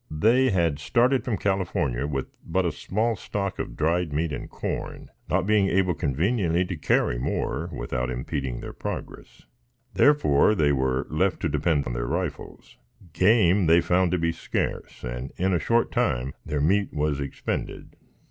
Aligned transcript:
They 0.09 0.49
had 0.49 0.79
started 0.79 1.23
from 1.23 1.37
California 1.37 2.07
with 2.07 2.25
but 2.43 2.65
a 2.65 2.71
small 2.71 3.15
stock 3.15 3.59
of 3.59 3.77
dried 3.77 4.11
meat 4.11 4.33
and 4.33 4.49
corn, 4.49 5.11
not 5.29 5.45
being 5.45 5.67
able 5.69 5.93
conveniently 5.93 6.65
to 6.65 6.75
carry 6.75 7.19
more 7.19 7.69
without 7.71 8.09
impeding 8.09 8.61
their 8.61 8.73
progress; 8.73 9.43
therefore, 9.93 10.55
they 10.55 10.71
were 10.71 11.05
left 11.11 11.39
to 11.41 11.49
depend 11.49 11.85
on 11.85 11.93
their 11.93 12.07
rifles. 12.07 12.77
Game 13.13 13.67
they 13.67 13.79
found 13.79 14.09
to 14.09 14.17
be 14.17 14.31
scarce; 14.31 15.03
and, 15.03 15.33
in 15.37 15.53
a 15.53 15.59
short 15.59 15.91
time, 15.91 16.33
their 16.43 16.61
meat 16.61 16.91
was 16.91 17.19
expended. 17.19 17.95